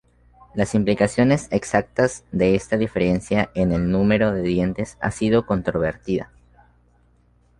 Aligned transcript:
Las 0.55 0.73
implicaciones 0.73 1.47
exactas 1.51 2.23
de 2.31 2.55
esta 2.55 2.75
diferencia 2.75 3.51
en 3.53 3.71
el 3.71 3.91
número 3.91 4.31
de 4.31 4.41
dientes 4.41 4.97
ha 4.99 5.11
sido 5.11 5.45
controvertida. 5.45 6.31